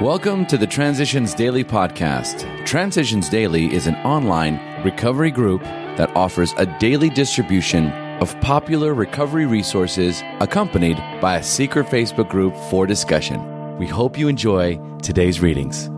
[0.00, 2.64] Welcome to the Transitions Daily podcast.
[2.64, 7.88] Transitions Daily is an online recovery group that offers a daily distribution
[8.22, 13.76] of popular recovery resources accompanied by a secret Facebook group for discussion.
[13.76, 15.90] We hope you enjoy today's readings.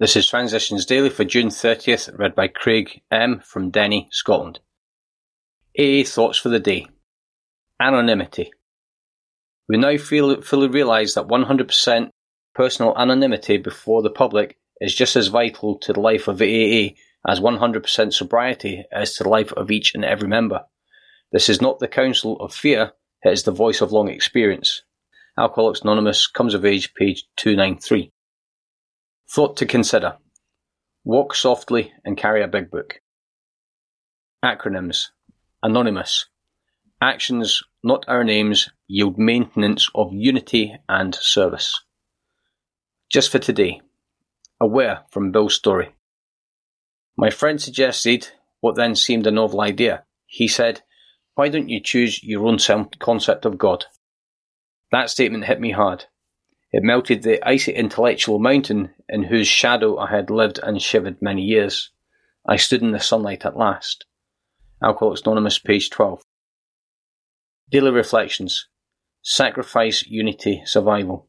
[0.00, 3.38] This is Transitions Daily for June 30th, read by Craig M.
[3.38, 4.58] from Denny, Scotland.
[5.78, 6.88] AA Thoughts for the Day
[7.80, 8.50] Anonymity.
[9.68, 12.10] We now feel, fully realise that 100%
[12.58, 16.44] Personal anonymity before the public is just as vital to the life of the
[16.88, 20.64] AA as 100% sobriety is to the life of each and every member.
[21.30, 24.82] This is not the counsel of fear, it is the voice of long experience.
[25.38, 28.10] Alcoholics Anonymous comes of age, page 293.
[29.30, 30.16] Thought to consider.
[31.04, 33.00] Walk softly and carry a big book.
[34.44, 35.10] Acronyms.
[35.62, 36.26] Anonymous.
[37.00, 41.84] Actions, not our names, yield maintenance of unity and service.
[43.10, 43.80] Just for today.
[44.60, 45.94] Aware from Bill's story.
[47.16, 48.28] My friend suggested
[48.60, 50.04] what then seemed a novel idea.
[50.26, 50.82] He said,
[51.34, 52.58] Why don't you choose your own
[52.98, 53.86] concept of God?
[54.92, 56.04] That statement hit me hard.
[56.70, 61.42] It melted the icy intellectual mountain in whose shadow I had lived and shivered many
[61.42, 61.90] years.
[62.46, 64.04] I stood in the sunlight at last.
[64.82, 66.22] Alcoholics Anonymous, page 12.
[67.70, 68.68] Daily Reflections
[69.22, 71.27] Sacrifice, Unity, Survival.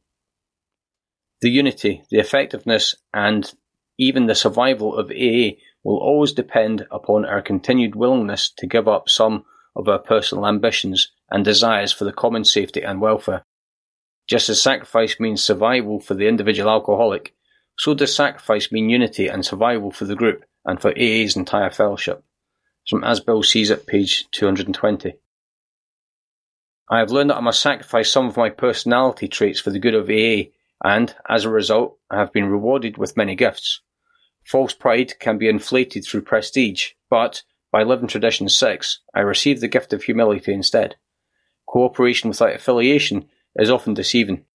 [1.41, 3.51] The unity, the effectiveness, and
[3.97, 9.09] even the survival of AA will always depend upon our continued willingness to give up
[9.09, 9.45] some
[9.75, 13.43] of our personal ambitions and desires for the common safety and welfare.
[14.27, 17.33] Just as sacrifice means survival for the individual alcoholic,
[17.77, 22.23] so does sacrifice mean unity and survival for the group and for AA's entire fellowship.
[22.89, 25.13] From As Bill Sees It, page 220.
[26.89, 29.93] I have learned that I must sacrifice some of my personality traits for the good
[29.93, 30.51] of AA
[30.83, 33.81] and, as a result, have been rewarded with many gifts.
[34.43, 39.67] False pride can be inflated through prestige, but, by living tradition 6, I receive the
[39.67, 40.95] gift of humility instead.
[41.67, 44.45] Cooperation without affiliation is often deceiving.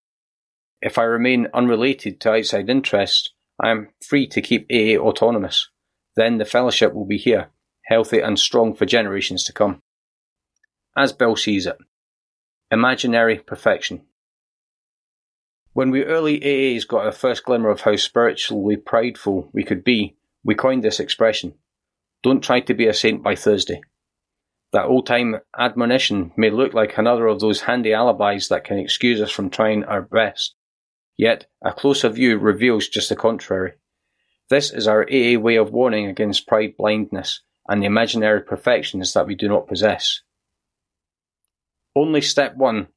[0.81, 5.69] If I remain unrelated to outside interests, I am free to keep AA autonomous.
[6.15, 7.51] Then the fellowship will be here,
[7.85, 9.81] healthy and strong for generations to come.
[10.97, 11.77] As Bill sees it,
[12.71, 14.01] imaginary perfection.
[15.75, 20.15] When we early AAs got our first glimmer of how spiritually prideful we could be,
[20.41, 21.55] we coined this expression
[22.23, 23.81] don't try to be a saint by Thursday.
[24.71, 29.19] That old time admonition may look like another of those handy alibis that can excuse
[29.19, 30.55] us from trying our best.
[31.17, 33.73] Yet, a closer view reveals just the contrary.
[34.49, 39.27] This is our AA way of warning against pride blindness and the imaginary perfections that
[39.27, 40.21] we do not possess.
[41.97, 42.87] Only step one,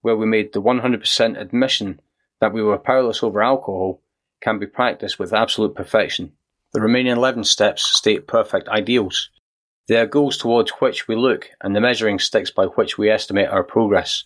[0.00, 2.00] where we made the 100% admission
[2.40, 4.02] that we were powerless over alcohol
[4.42, 6.32] can be practiced with absolute perfection.
[6.72, 9.30] The remaining 11 steps state perfect ideals.
[9.88, 13.48] They are goals towards which we look and the measuring sticks by which we estimate
[13.48, 14.24] our progress.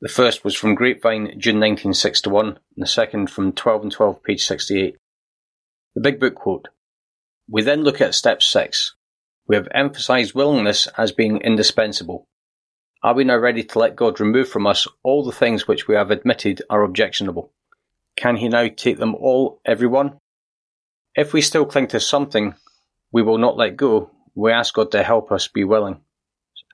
[0.00, 4.44] The first was from Grapevine, June 1961, and the second from 12 and 12, page
[4.44, 4.96] 68.
[5.94, 6.68] The Big Book quote.
[7.48, 8.94] We then look at step 6.
[9.46, 12.26] We have emphasized willingness as being indispensable.
[13.04, 15.94] Are we now ready to let God remove from us all the things which we
[15.94, 17.52] have admitted are objectionable?
[18.16, 20.16] Can He now take them all, every one?
[21.14, 22.54] If we still cling to something
[23.12, 26.00] we will not let go, we ask God to help us be willing.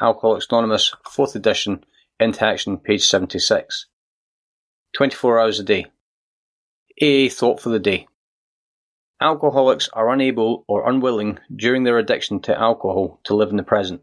[0.01, 1.83] Alcoholics Anonymous, 4th edition,
[2.21, 3.87] Into Action, page 76.
[4.95, 5.87] 24 hours a day.
[7.03, 8.07] AA thought for the day.
[9.21, 14.03] Alcoholics are unable or unwilling during their addiction to alcohol to live in the present.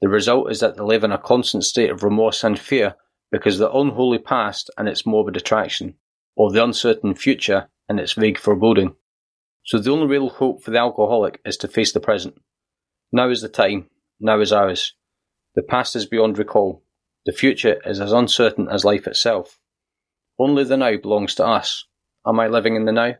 [0.00, 2.94] The result is that they live in a constant state of remorse and fear
[3.32, 5.94] because of the unholy past and its morbid attraction,
[6.36, 8.94] or the uncertain future and its vague foreboding.
[9.64, 12.36] So the only real hope for the alcoholic is to face the present.
[13.12, 13.88] Now is the time,
[14.20, 14.94] now is ours.
[15.54, 16.84] The past is beyond recall.
[17.26, 19.58] The future is as uncertain as life itself.
[20.38, 21.84] Only the now belongs to us.
[22.26, 23.14] Am I living in the now?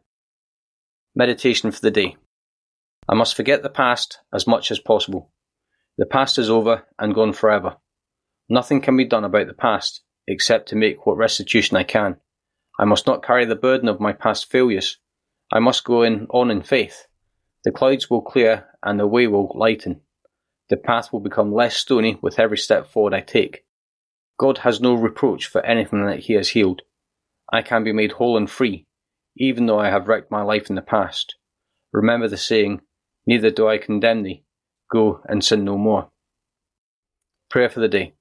[1.15, 2.17] Meditation for the day.
[3.09, 5.33] I must forget the past as much as possible.
[5.99, 7.77] The past is over and gone forever.
[8.49, 12.17] Nothing can be done about the past, except to make what restitution I can.
[12.79, 14.99] I must not carry the burden of my past failures.
[15.53, 17.09] I must go in on in faith.
[17.65, 20.03] The clouds will clear and the way will lighten.
[20.71, 23.65] The path will become less stony with every step forward I take.
[24.39, 26.83] God has no reproach for anything that He has healed.
[27.53, 28.87] I can be made whole and free,
[29.37, 31.35] even though I have wrecked my life in the past.
[31.93, 32.83] Remember the saying,
[33.27, 34.45] Neither do I condemn thee,
[34.91, 36.09] Go and sin no more.
[37.51, 38.15] Prayer for the day.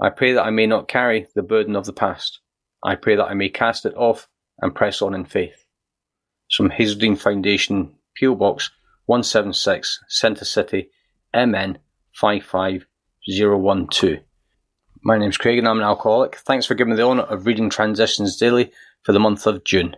[0.00, 2.40] I pray that I may not carry the burden of the past.
[2.84, 4.28] I pray that I may cast it off
[4.60, 5.64] and press on in faith.
[6.52, 8.70] From Hazelden Foundation, PO Box
[9.06, 10.90] 176, Centre City,
[11.34, 11.78] MN
[12.14, 14.18] 55012.
[15.04, 16.36] My name's Craig and I'm an alcoholic.
[16.36, 18.70] Thanks for giving me the honour of reading Transitions Daily
[19.02, 19.96] for the month of June.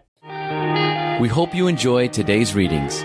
[1.21, 3.05] We hope you enjoyed today's readings.